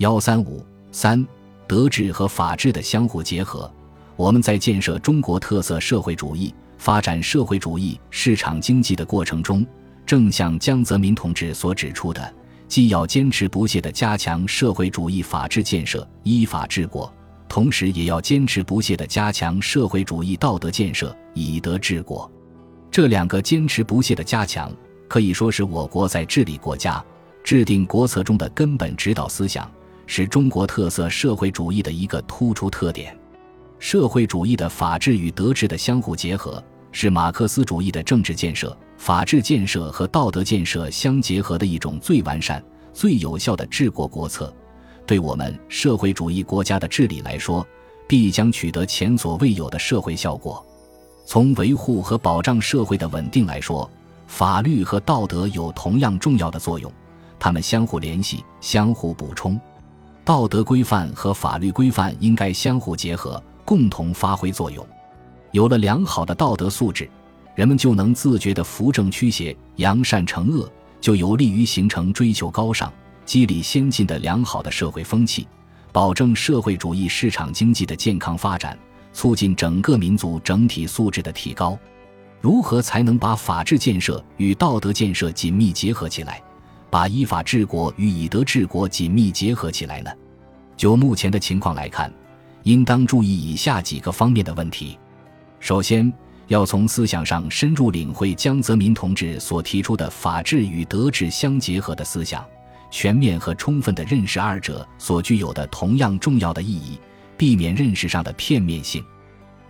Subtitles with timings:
[0.00, 1.22] 幺三五三，
[1.68, 3.70] 德治和法治的相互结合。
[4.16, 9.64] 我们在建设中国特色社会主义、发展社会主义市场经济的过程中，
[10.06, 12.34] 正像江泽民同志所指出的，
[12.66, 17.12] 既要坚持不懈地加强社会主义法治建设，依法治国，
[17.46, 22.30] 同时也要坚持不懈地加强社会主义道德建设，以德治国。
[22.90, 24.72] 这两个坚持不懈的加强，
[25.08, 27.04] 可以说是我国在治理国家、
[27.44, 29.70] 制定国策中的根本指导思想，
[30.12, 33.16] 是中国特色社会主义的一个突出特点。
[33.78, 36.60] 社会主义的法治与德治的相互结合，
[36.90, 42.60] 是马克思主义的政治建设、法治建设和道德建设相结合的一种最完善、
[42.92, 44.52] 最有效的治国国策。
[45.06, 47.64] 对我们社会主义国家的治理来说，
[48.08, 50.66] 必将取得前所未有的社会效果。
[51.24, 53.88] 从维护和保障社会的稳定来说，
[54.26, 56.92] 法律和道德有同样重要的作用，
[57.38, 59.58] 它们相互联系、相互补充。
[60.30, 63.42] 道德规范和法律规范应该相互结合。
[63.64, 64.86] 共同发挥作用，
[65.50, 67.10] 有了良好的道德素质，
[67.56, 72.92] 人们就能自觉地扶正驱邪、扬善惩恶，就有利于形成追求高尚、
[73.24, 75.48] 激励先进的良好的社会风气，
[75.90, 78.78] 保证社会主义市场经济的健康发展，
[79.12, 81.76] 促进整个民族整体素质的提高。
[82.40, 86.40] 如何才能把法治建设与道德建设紧密结合起来，
[86.88, 90.10] 把依法治国与以德治国紧密结合起来呢？
[90.80, 92.10] 就目前的情况来看。
[92.62, 94.98] 应当注意以下几个方面的问题：
[95.58, 96.10] 首先，
[96.46, 102.42] 要从思想上深入领会江泽民同志所提出的法治与德治相结合的思想，
[102.90, 106.98] 全面和充分地认识二者所具有的同样重要的意义，
[107.36, 109.04] 避免认识上的片面性。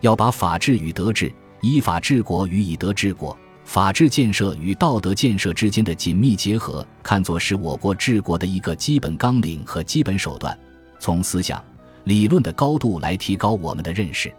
[0.00, 10.56] 要把法治与德治、依法治国与以德治国、法治建设与道德建设之间的紧密结合看作是我国治国的一个基本纲领和基本手段。
[11.00, 11.60] 从思想。
[12.04, 14.32] 理论的高度来提高我们的认识。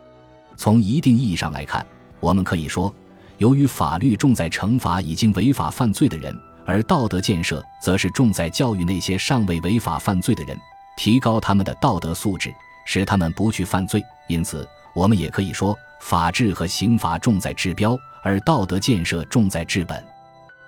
[0.58, 1.86] 从一定意义上来看，
[2.20, 2.94] 我们可以说，
[3.38, 6.36] 由于法律重在惩罚已经违法犯罪的人，
[6.66, 10.58] 而道德建设则是重在教育那些尚未违法犯罪的人，
[10.98, 12.54] 提高他们的道德素质，
[12.86, 14.04] 使他们不去犯罪。
[14.28, 20.04] 因此，我们也可以说，法治和刑罚重在治标，而道德建设重在治本。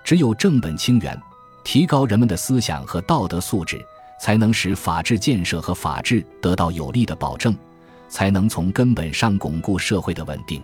[0.04, 1.20] 只有正本清源，
[1.64, 3.84] 提高人们的思想和道德素质。
[4.24, 7.54] 才能使法治建设和法治得到有力的保证，
[8.08, 10.62] 才能从根本上巩固社会的稳定。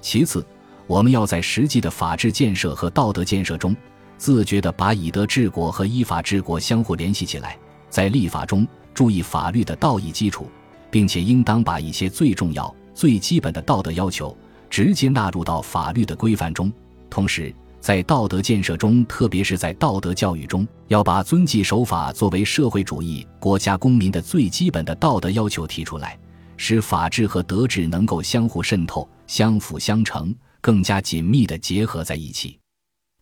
[0.00, 0.44] 其次，
[0.88, 3.72] 我们要在实际的法治建设和道德建设中，
[4.16, 7.56] 自觉地把以德治国和依法治国相互联系起来，
[7.88, 10.50] 在立法中注意法律的道义基础，
[10.90, 14.36] 并且应当把一些最重要、最基本的道德要求
[14.68, 16.72] 直接纳入到法律的规范中，
[17.08, 17.54] 同时。
[17.80, 26.18] 在道德建设中，特别是在道德教育中，要把遵纪守法作为社会主义国家公民的最基本的道德要求提出来，
[26.56, 32.58] 使法治和德治能够相互渗透、相辅相成，更加紧密地结合在一起。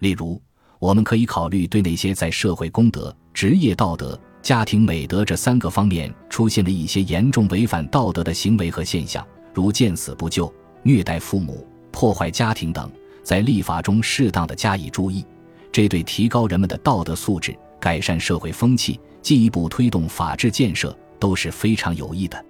[0.00, 0.41] 例如，
[0.78, 10.53] 我们可以考虑对那些在社会公德、职业道德、家庭美德这三个方面出现的一些严重违反道德的行为和现象，如见死不救、
[10.83, 12.91] 虐待父母、破坏家庭等。
[13.26, 15.26] 在立法中适当的加以注意，
[15.72, 22.47] 这对提高人们的道德素质、改善社会风气、进一步推动法治建设都是非常有益的。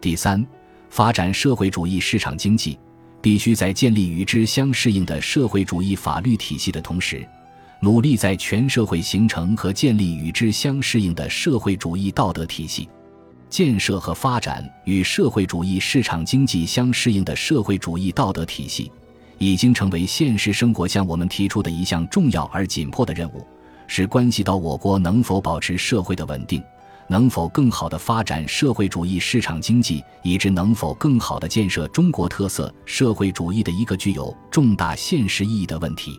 [0.00, 0.42] 第三，
[0.88, 2.78] 发展社会主义市场经济，
[3.20, 7.22] 必须在建立与之相适应的社会主义法律体系的同时，
[7.80, 12.88] 努力在全社会形成和建立与之相适应的社会主义道德体系，
[13.50, 18.90] 建设和发展与社会主义市场经济相适应的社会主义道德体系。
[19.44, 23.46] 已经成为现实生活向我们提出的一项重要而紧迫的任务，
[23.86, 26.62] 是关系到我国能否保持社会的稳定，
[27.08, 36.18] 能否更好地发展社会主义市场经济，以致能否更好地建设中国特色社会主义的一个具有重大现实意义的问题。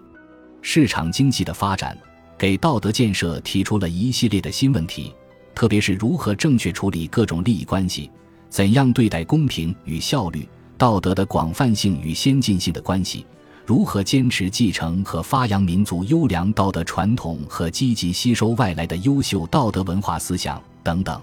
[0.62, 1.98] 市场经济的发展，
[2.38, 5.14] 给道德建设提出了一系列的新问题，
[5.56, 8.12] 特别是如何正确处理各种利益关系，
[8.50, 10.48] 怎样对待公平与效率。
[10.78, 13.26] 道德的广泛性与先进性的关系，
[13.66, 21.22] 如何坚持继承和发扬民族优良道德传统和积极吸收外来的优秀道德文化思想等等，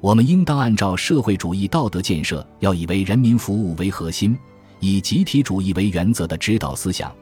[0.00, 4.38] 我们应当按照社会主义道德建设要以为人民服务为核心，
[4.78, 7.12] 以集体主义为原则的指导思想，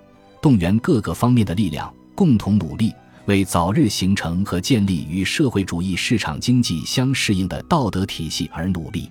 [0.42, 2.92] 动员各个方面的力量，共同努力，
[3.24, 9.10] 为早日形成和建立与社会主义市场经济相适应的道德体系而努力。